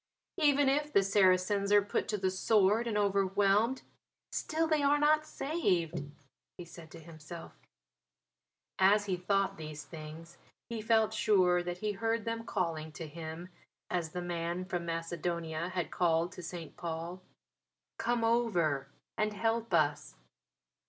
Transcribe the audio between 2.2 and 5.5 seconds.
sword and overwhelmed, still they are not